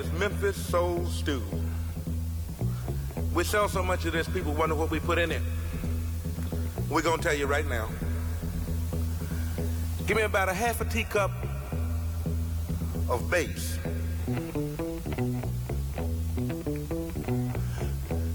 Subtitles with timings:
[0.00, 1.42] Is Memphis Soul Stew.
[3.34, 5.42] We sell so much of this, people wonder what we put in it.
[6.88, 7.86] We're going to tell you right now.
[10.06, 11.30] Give me about a half a teacup
[13.10, 13.78] of bass.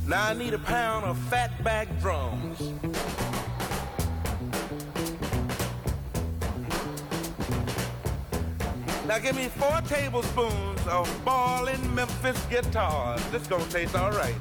[0.07, 2.59] Now I need a pound of fatback drums.
[9.07, 13.23] Now give me four tablespoons of ballin' Memphis guitars.
[13.31, 14.35] This gonna taste all right.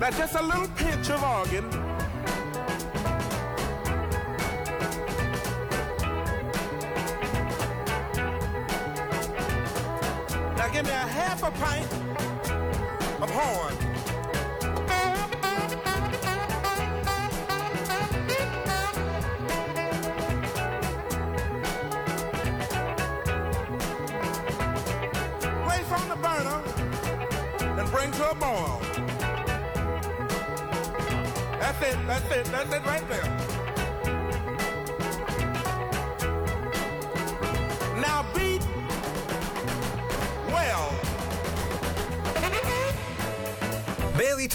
[0.00, 1.70] Now just a little pinch of organ.
[10.56, 11.93] Now give me a half a pint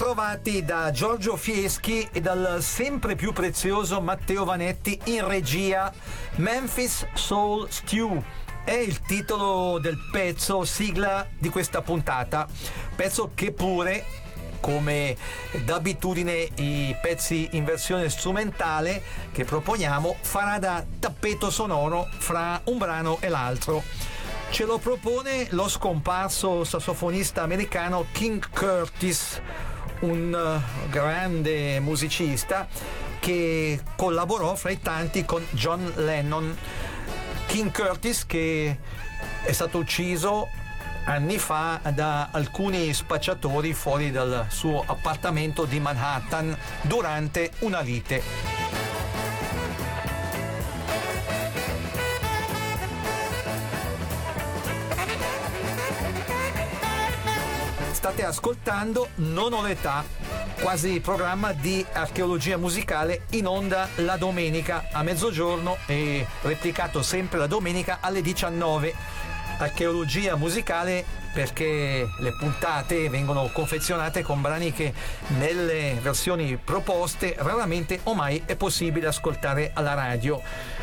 [0.09, 5.93] Ben ritrovati da Giorgio Fieschi e dal sempre più prezioso Matteo Vanetti in regia
[6.37, 8.19] Memphis Soul Stew.
[8.63, 12.47] È il titolo del pezzo sigla di questa puntata,
[12.95, 14.03] pezzo che pure
[14.59, 15.15] come
[15.63, 23.17] d'abitudine i pezzi in versione strumentale che proponiamo farà da tappeto sonoro fra un brano
[23.19, 23.83] e l'altro.
[24.49, 29.39] Ce lo propone lo scomparso sassofonista americano King Curtis,
[30.01, 32.67] un eh, grande musicista
[33.19, 36.57] che collaborò fra i tanti con John Lennon.
[37.47, 38.77] King Curtis che
[39.43, 40.47] è stato ucciso
[41.05, 48.58] anni fa da alcuni spacciatori fuori dal suo appartamento di Manhattan durante una lite.
[58.09, 60.03] State ascoltando Non ho l'età,
[60.61, 67.45] quasi programma di archeologia musicale in onda la domenica a mezzogiorno e replicato sempre la
[67.45, 68.95] domenica alle 19
[69.59, 74.93] archeologia musicale perché le puntate vengono confezionate con brani che
[75.37, 80.41] nelle versioni proposte raramente o mai è possibile ascoltare alla radio.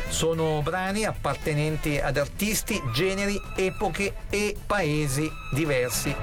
[0.09, 6.15] Sono brani appartenenti ad artisti, generi, epoche e paesi diversi.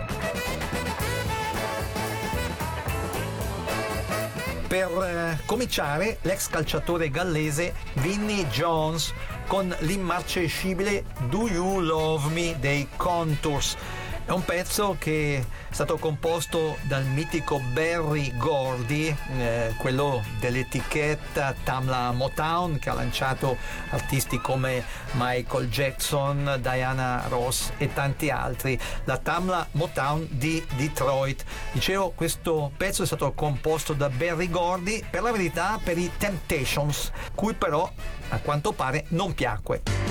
[4.74, 9.12] Per eh, cominciare, l'ex calciatore gallese Vinnie Jones
[9.46, 13.76] con l'immarcescibile Do You Love Me dei Contours.
[14.26, 22.10] È un pezzo che è stato composto dal mitico Barry Gordy, eh, quello dell'etichetta Tamla
[22.12, 23.58] Motown, che ha lanciato
[23.90, 28.80] artisti come Michael Jackson, Diana Ross e tanti altri.
[29.04, 31.44] La Tamla Motown di Detroit.
[31.72, 37.12] Dicevo, questo pezzo è stato composto da Barry Gordy, per la verità per i Temptations,
[37.34, 37.92] cui però
[38.30, 40.03] a quanto pare non piacque.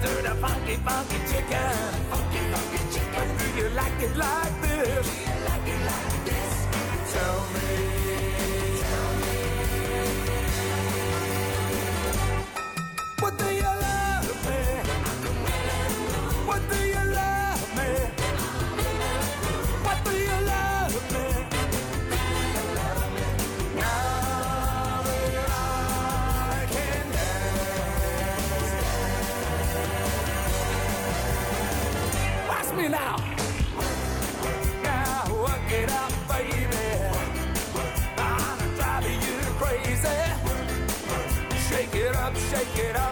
[0.00, 2.00] I do the funky, funky chicken.
[3.36, 5.06] Do you like it like this?
[7.12, 7.99] Tell me.
[42.82, 43.09] You crazy.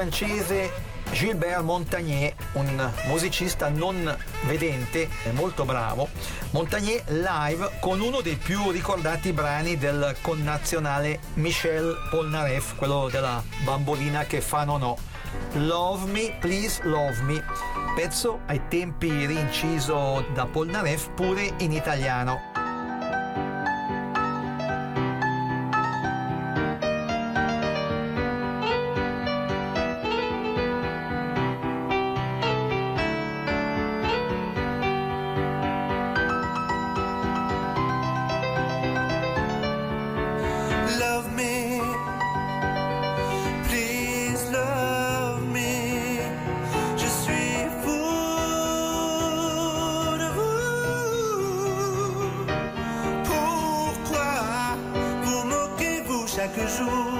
[0.00, 0.72] Francese
[1.12, 4.16] Gilbert Montagnier, un musicista non
[4.46, 6.08] vedente, molto bravo.
[6.52, 14.24] Montagnier live con uno dei più ricordati brani del connazionale Michel Polnareff, quello della bambolina
[14.24, 14.96] che fa no no.
[15.52, 17.44] Love Me, Please Love Me,
[17.94, 22.49] pezzo ai tempi rinciso da Polnareff pure in italiano.
[56.70, 57.19] 书。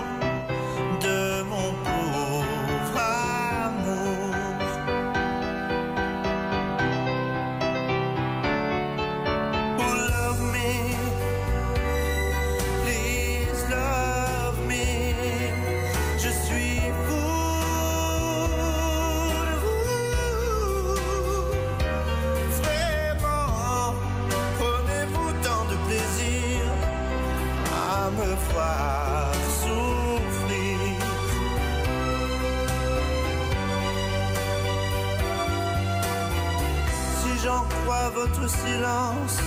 [38.21, 39.39] Votre silence,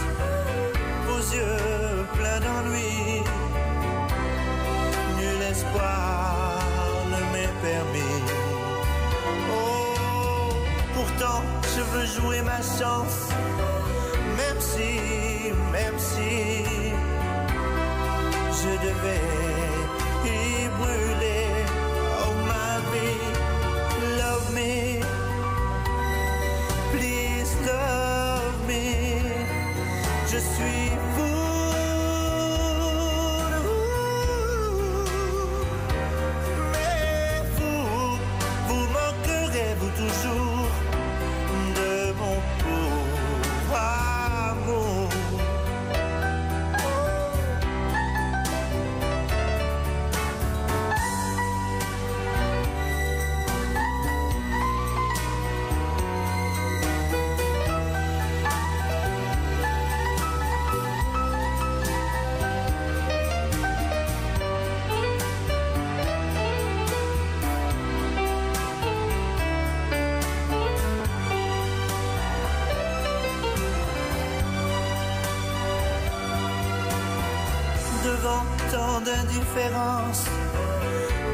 [79.04, 80.26] tant d'indifférence.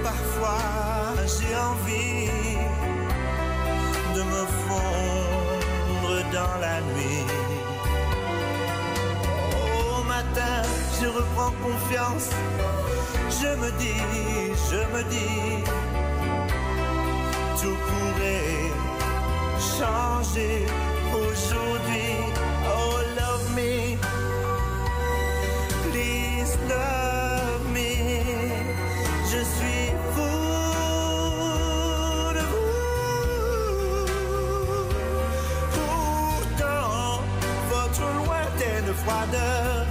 [0.03, 2.29] Parfois j'ai envie
[4.15, 7.25] de me fondre dans la nuit.
[9.53, 10.61] Au matin,
[11.01, 12.29] je reprends confiance.
[13.29, 14.03] Je me dis,
[14.69, 15.63] je me dis,
[17.61, 18.71] tout pourrait
[19.77, 20.65] changer
[39.03, 39.88] swaddle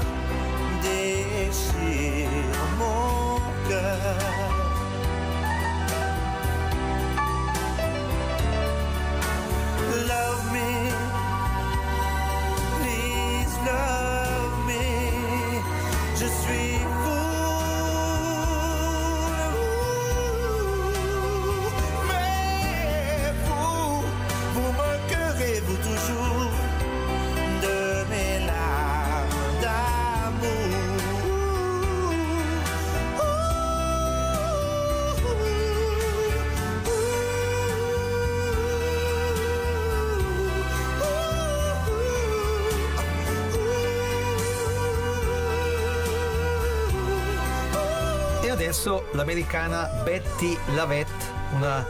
[48.68, 51.86] adesso l'americana Betty Lavette, una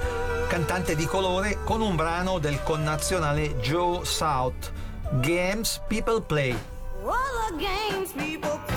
[0.47, 4.71] cantante di colore con un brano del connazionale Joe South,
[5.15, 6.57] Games People Play.
[7.05, 8.68] All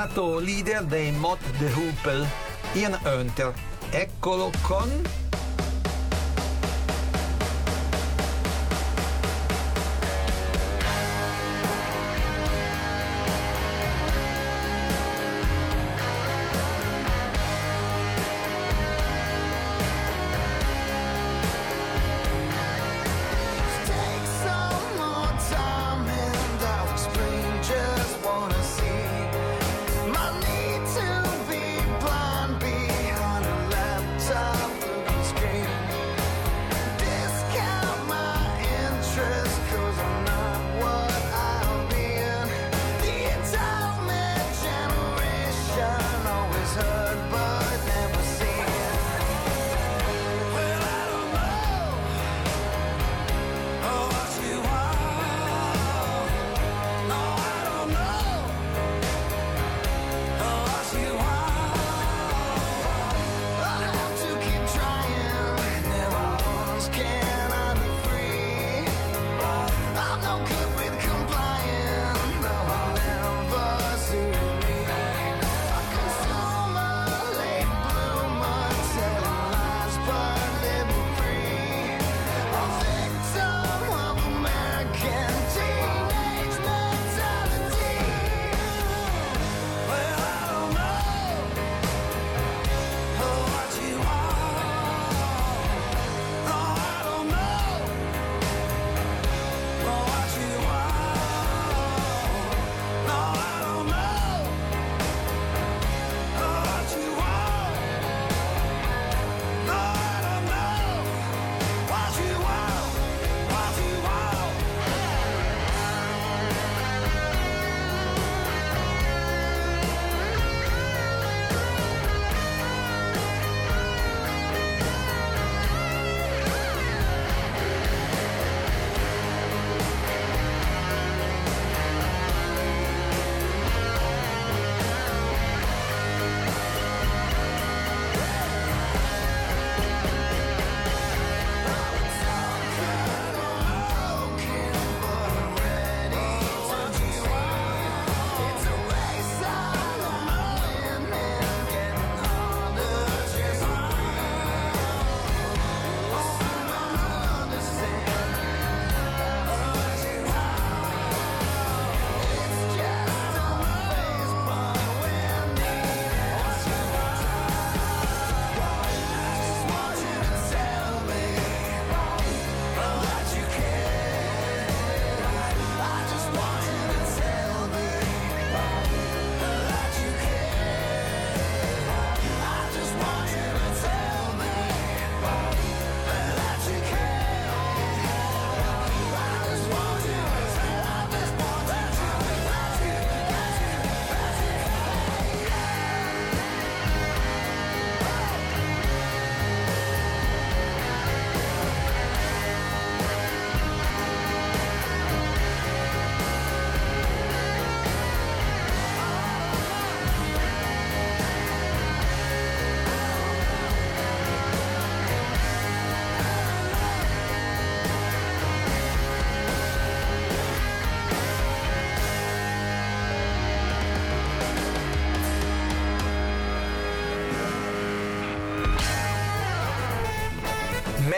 [0.00, 2.26] diventato leader dei Mott de Hoople,
[2.72, 3.52] Ian Hunter.
[3.90, 4.88] Eccolo con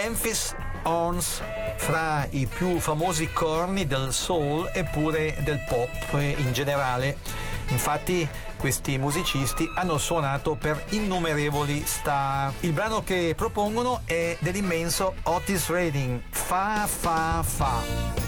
[0.02, 1.40] Memphis Horns
[1.76, 5.88] fra i più famosi corni del soul eppure del pop
[6.18, 7.18] in generale.
[7.68, 12.52] Infatti questi musicisti hanno suonato per innumerevoli star.
[12.60, 18.21] Il brano che propongono è dell'immenso Otis Redding, Fa Fa Fa.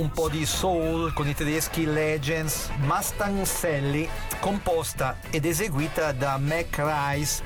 [0.00, 4.08] un po' di soul con i tedeschi Legends, Mustang Sally,
[4.40, 7.42] composta ed eseguita da Mac Rice,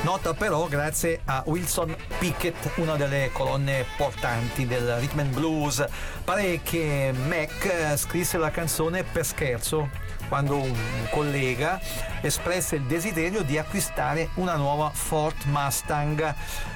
[0.00, 5.84] nota però grazie a Wilson Pickett, una delle colonne portanti del rhythm and blues.
[6.24, 9.90] Pare che Mac eh, scrisse la canzone per scherzo
[10.28, 11.78] quando un collega
[12.22, 16.34] espresse il desiderio di acquistare una nuova Ford Mustang.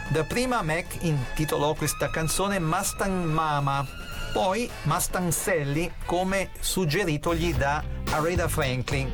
[0.08, 4.03] Da prima Mac intitolò questa canzone Mustang Mama
[4.34, 9.12] poi Mastanzelli come suggeritogli da Aretha Franklin.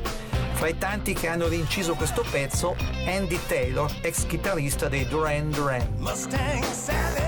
[0.53, 5.87] Fra i tanti che hanno rinciso questo pezzo, Andy Taylor, ex chitarrista dei Duran Duran.
[5.99, 7.20] Mustang Sally.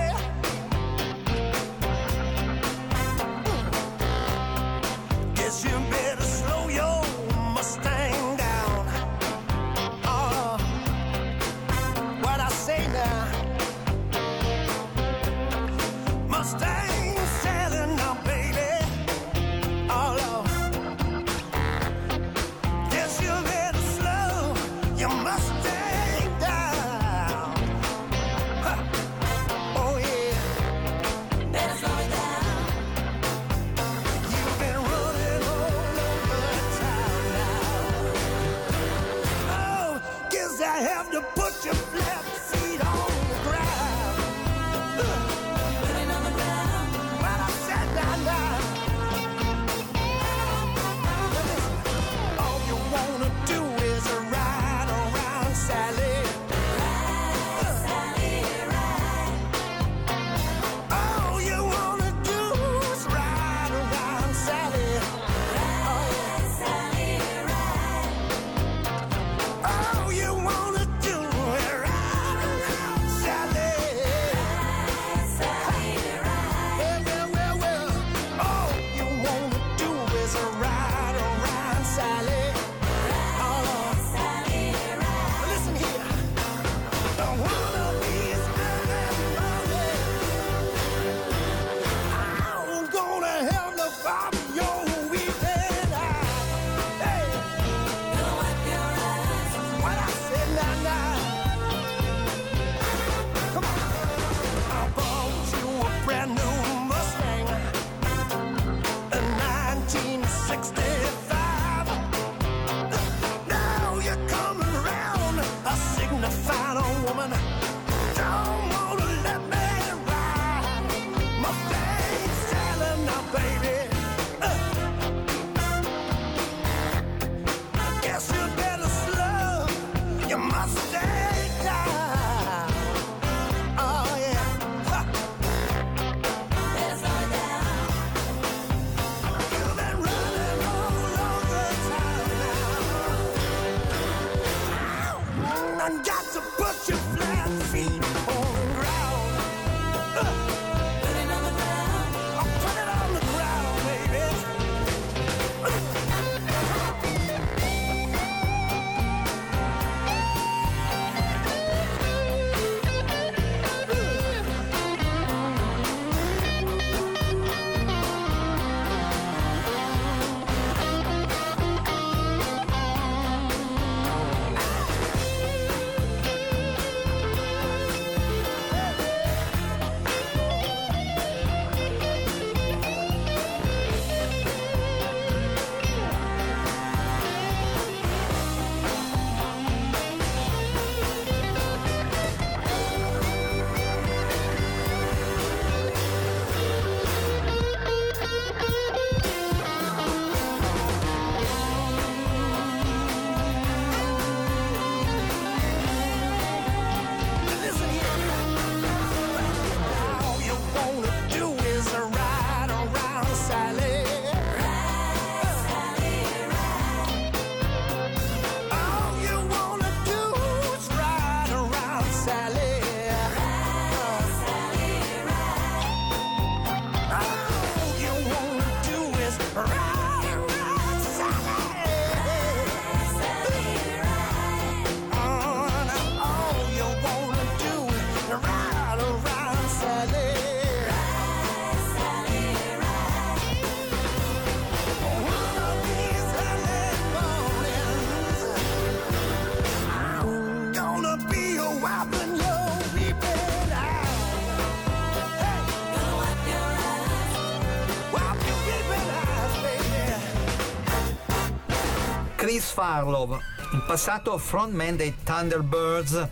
[262.74, 263.40] Farlow,
[263.72, 266.28] in passato frontman dei Thunderbirds,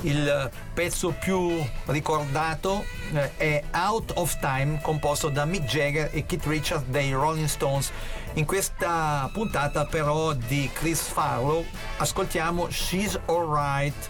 [0.00, 6.46] il pezzo più ricordato eh, è Out of Time, composto da Mick Jagger e Keith
[6.46, 7.92] Richards dei Rolling Stones.
[8.34, 11.64] In questa puntata però di Chris Farlow
[11.98, 14.08] ascoltiamo She's Alright,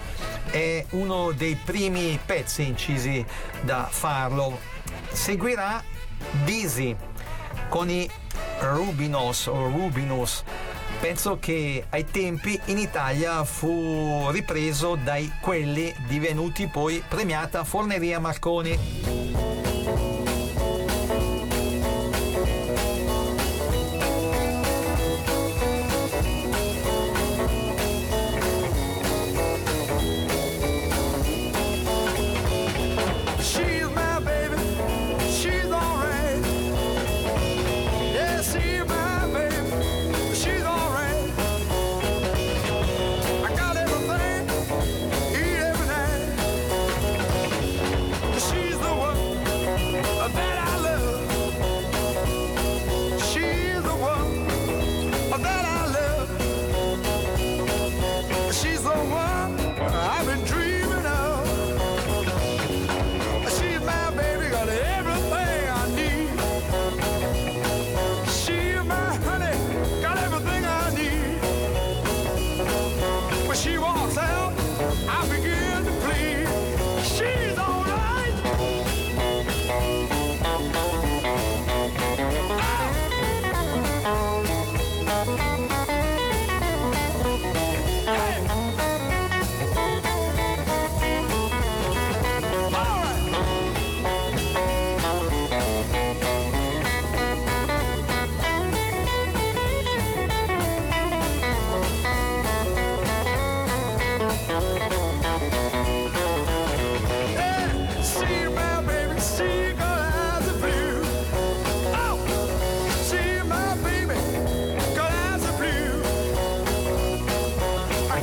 [0.50, 3.24] è uno dei primi pezzi incisi
[3.60, 4.58] da Farlow.
[5.12, 5.82] Seguirà
[6.44, 6.96] Dizzy
[7.68, 8.08] con i
[8.60, 10.42] Rubinos o Rubinos
[11.04, 19.23] Penso che ai tempi in Italia fu ripreso dai quelli divenuti poi premiata Forneria Marconi.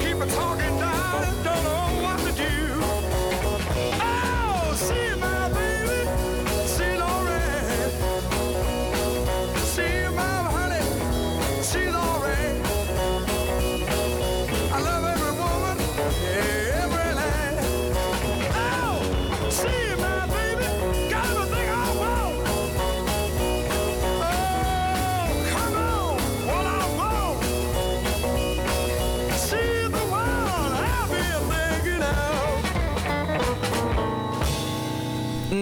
[0.01, 0.80] Keep her talking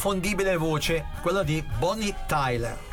[0.00, 2.89] inconfondibile voce, quella di Bonnie Tyler.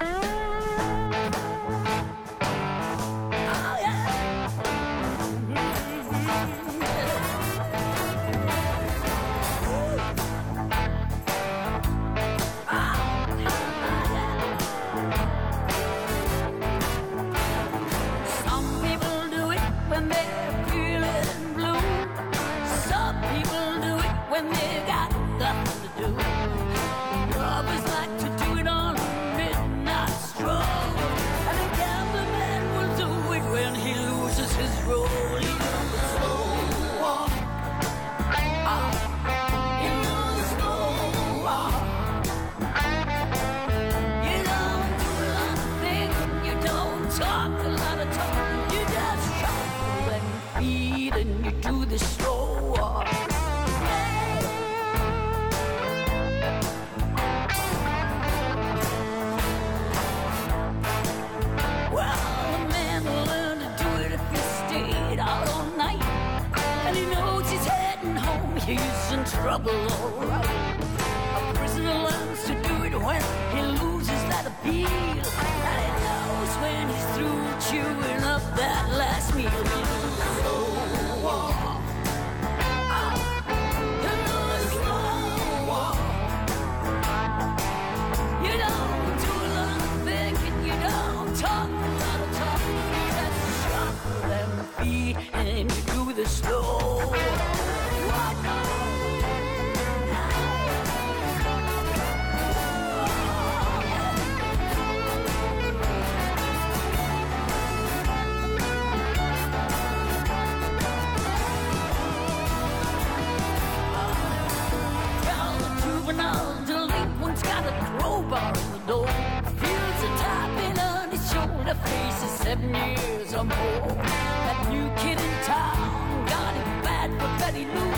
[123.57, 126.53] That new kid in town got
[126.83, 127.91] bad for Betty Lou.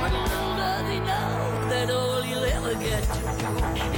[0.00, 3.97] But little does he know that all he'll ever get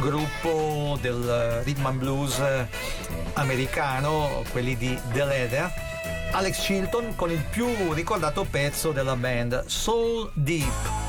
[0.00, 2.42] gruppo del rhythm and blues
[3.34, 5.72] americano, quelli di The Leather,
[6.32, 11.05] Alex Chilton con il più ricordato pezzo della band, Soul Deep.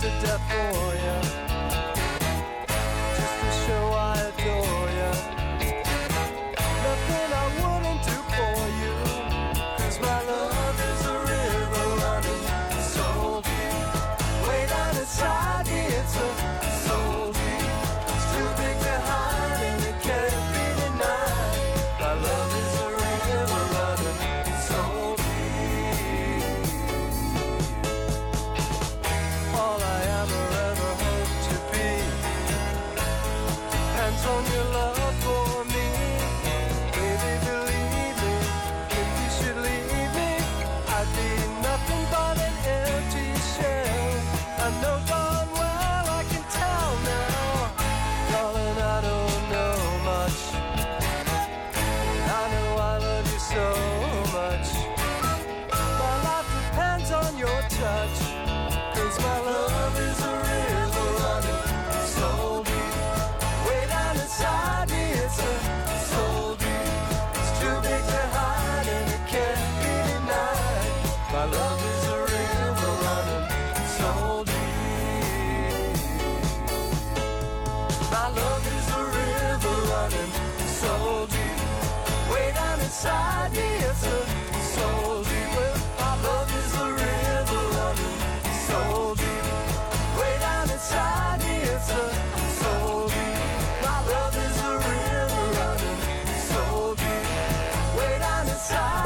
[0.00, 1.39] To death for you.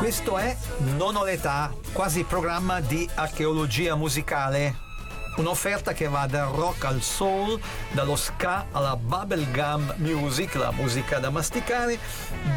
[0.05, 0.57] Questo è
[0.97, 4.84] Non ho l'età, quasi programma di archeologia musicale
[5.37, 7.61] un'offerta che va dal rock al soul,
[7.91, 11.99] dallo ska alla bubblegum music, la musica da masticare,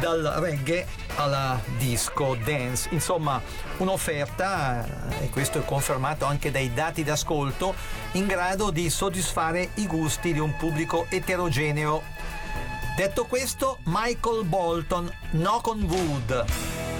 [0.00, 2.88] dal reggae alla disco dance.
[2.92, 3.40] Insomma,
[3.78, 4.84] un'offerta,
[5.20, 7.74] eh, e questo è confermato anche dai dati d'ascolto,
[8.12, 12.02] in grado di soddisfare i gusti di un pubblico eterogeneo.
[12.96, 16.97] Detto questo, Michael Bolton, No con Wood.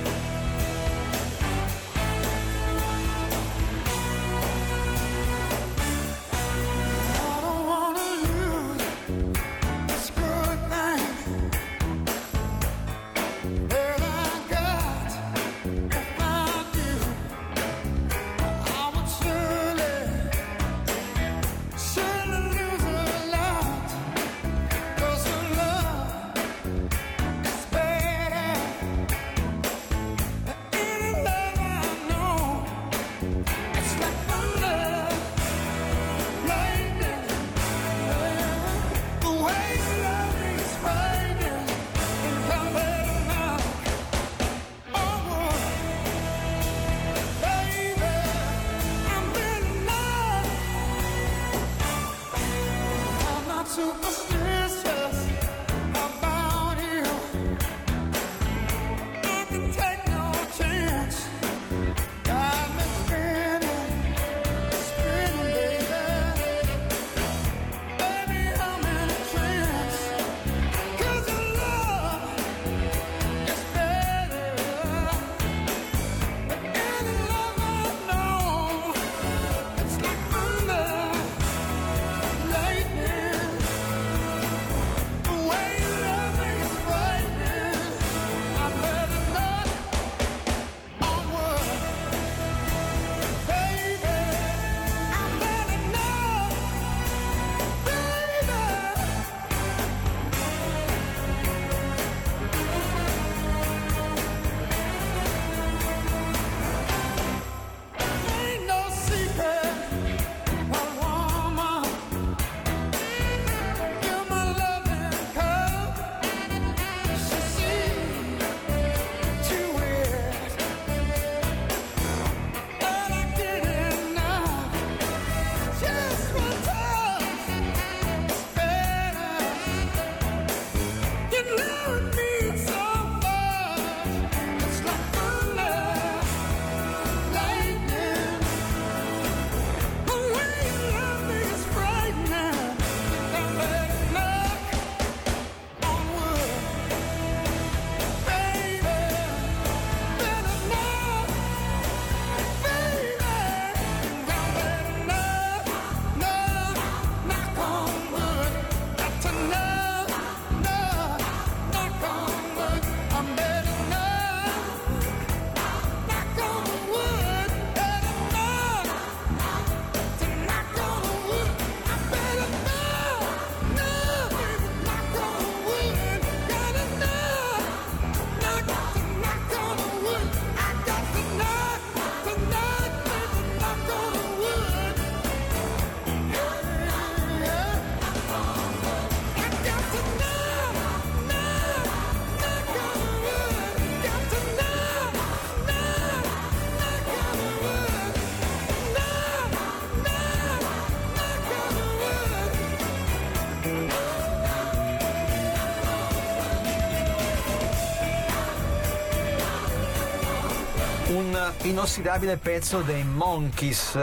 [211.69, 213.99] inossidabile pezzo dei Monkeys,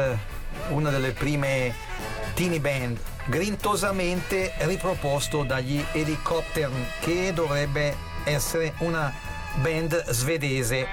[0.70, 1.74] una delle prime
[2.36, 9.12] teeny band, grintosamente riproposto dagli Helicopter, che dovrebbe essere una
[9.62, 10.88] band svedese.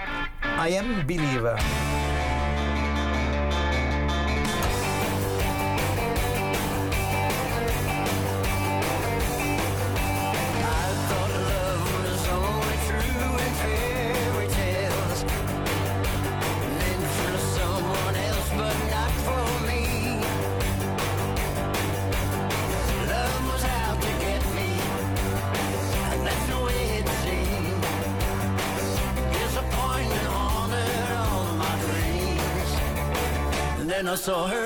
[0.59, 1.92] I am Believer.
[34.23, 34.62] so hurt.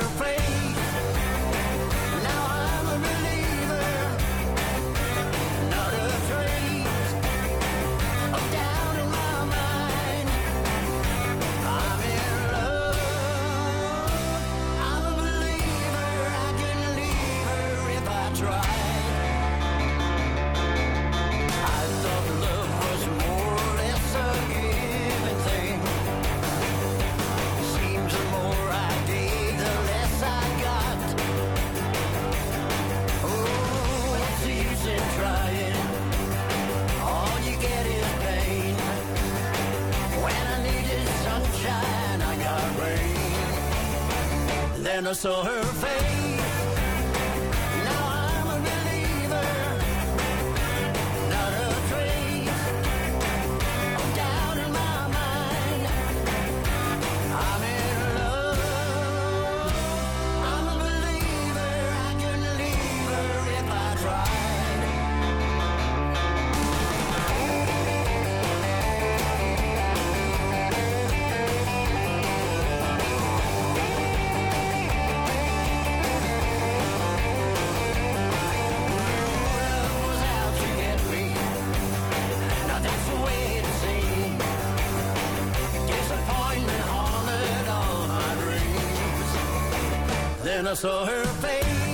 [45.07, 46.16] I saw her face.
[90.77, 91.86] saw her face.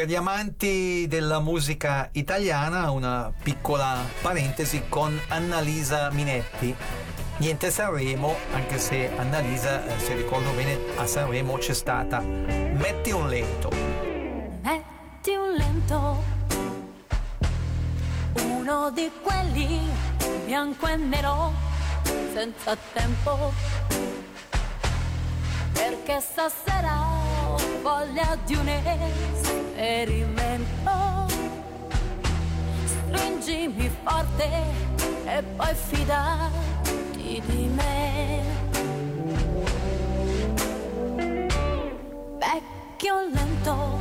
[0.00, 6.74] Per gli amanti della musica italiana una piccola parentesi con Annalisa Minetti.
[7.36, 12.20] Niente Sanremo, anche se Annalisa, eh, se ricordo bene, a Sanremo c'è stata.
[12.20, 13.70] Metti un lento.
[14.62, 16.22] Metti un lento.
[18.42, 19.80] Uno di quelli
[20.46, 21.52] bianco e nero,
[22.32, 23.52] senza tempo.
[25.74, 27.02] Perché stasera
[27.48, 28.68] ho voglia di un
[29.80, 31.26] e rimento.
[32.84, 34.48] Stringimi forte
[35.24, 38.42] e poi fidati di me.
[42.38, 43.98] Vecchio lento,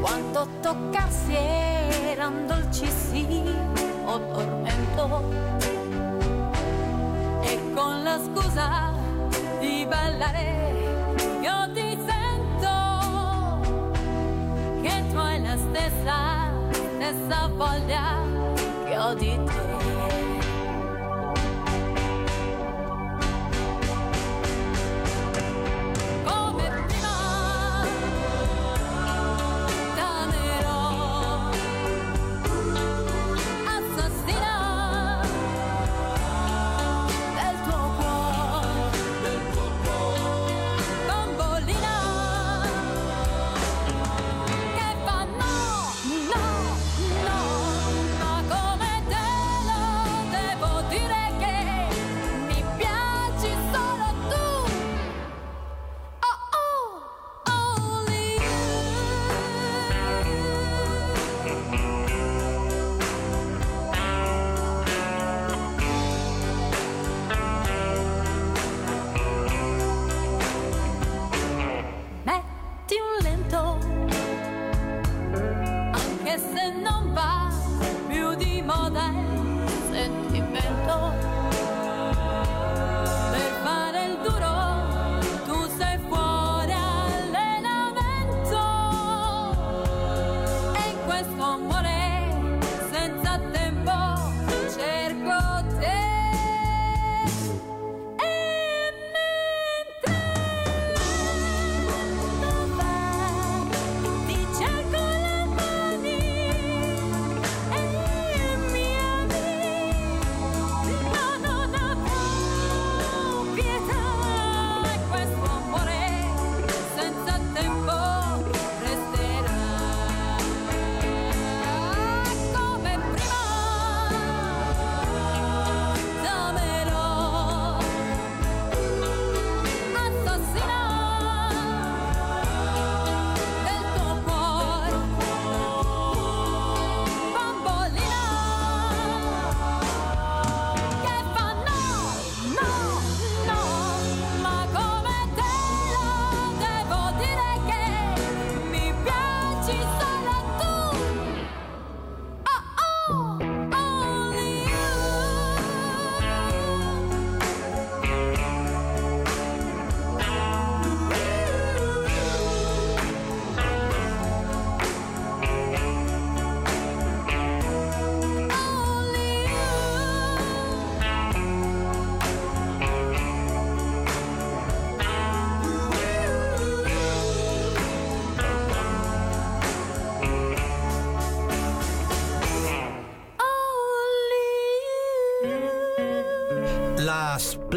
[0.00, 3.26] quando toccassi eran dolci sì
[4.04, 5.32] o tormento.
[7.42, 8.92] E con la scusa
[9.58, 10.64] di ballare
[11.42, 11.83] io ti
[15.56, 16.50] stessa,
[16.96, 18.22] stessa voglia
[18.84, 19.73] che ho di.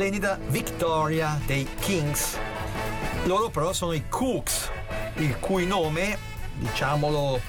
[0.07, 2.37] Splendida Victoria dei Kings.
[3.25, 4.71] Loro però sono i Cooks,
[5.15, 6.17] il cui nome,
[6.53, 7.41] diciamolo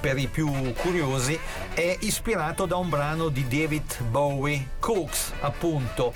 [0.00, 1.38] per i più curiosi,
[1.74, 6.12] è ispirato da un brano di David Bowie, Cooks appunto.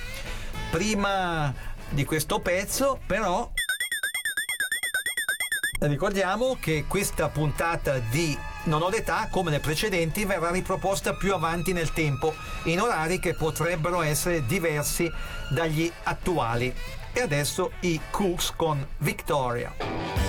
[0.72, 1.54] Prima
[1.88, 3.48] di questo pezzo però
[5.78, 11.72] Ricordiamo che questa puntata di Non ho l'età, come le precedenti, verrà riproposta più avanti
[11.72, 15.10] nel tempo, in orari che potrebbero essere diversi
[15.50, 16.74] dagli attuali.
[17.12, 20.25] E adesso i Cooks con Victoria.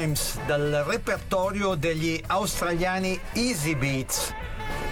[0.00, 4.32] Times dal repertorio degli australiani Easy Beats.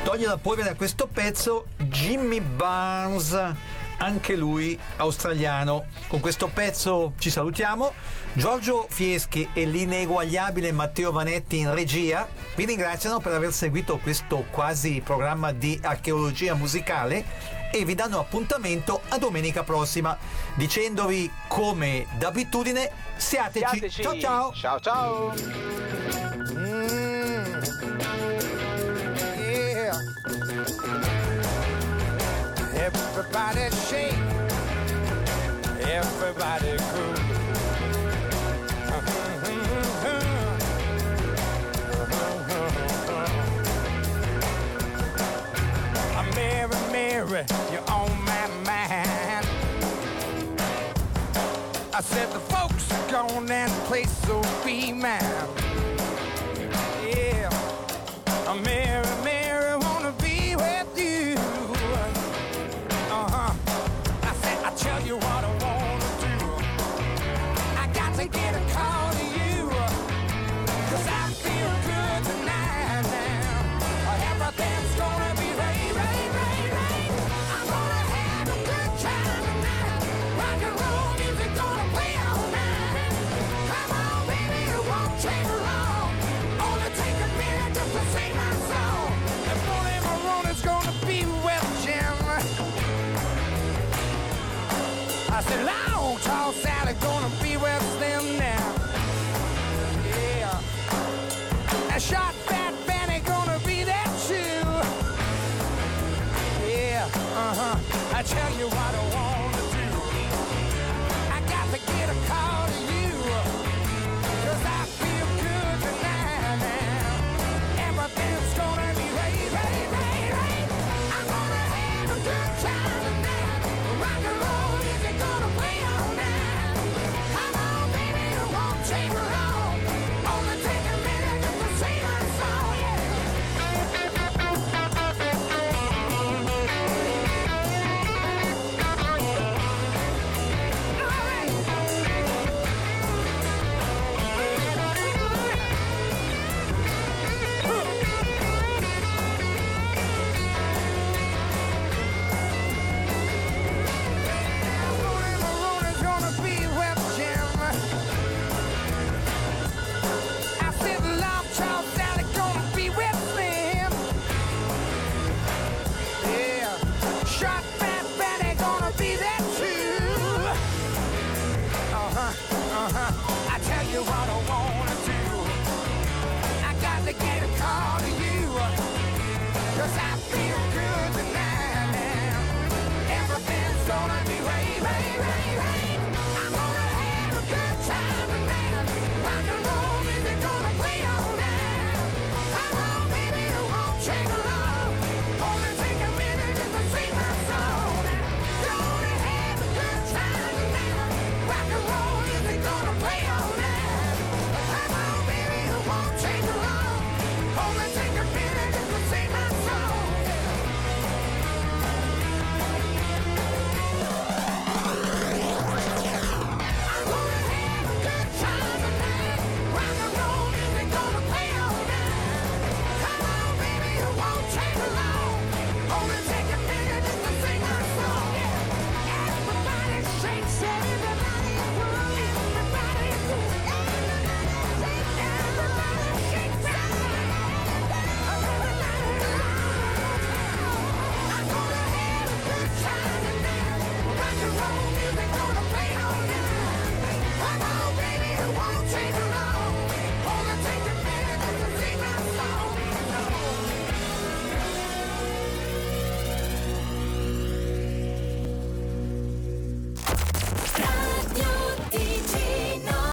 [0.05, 3.35] Toglie la polvere a questo pezzo Jimmy Barnes,
[3.97, 5.87] anche lui australiano.
[6.09, 7.95] Con questo pezzo ci salutiamo.
[8.35, 15.01] Giorgio Fieschi e l'ineguagliabile Matteo Vanetti in regia vi ringraziano per aver seguito questo quasi
[15.03, 17.25] programma di archeologia musicale
[17.73, 20.17] e vi danno appuntamento a domenica prossima
[20.55, 23.79] dicendovi come d'abitudine siateci.
[23.79, 24.03] Siateci.
[24.03, 24.53] Ciao ciao.
[24.53, 25.35] Ciao ciao.
[26.53, 27.19] Mm.
[29.39, 29.99] Yeah.
[32.75, 34.15] Everybody shake.
[35.81, 36.77] Everybody.
[46.11, 48.18] Uh, Mary, Mary, you're on
[52.09, 55.21] said the folks are gone and the place will be mine.
[57.07, 57.51] Yeah.
[58.47, 58.88] Mary, Mary,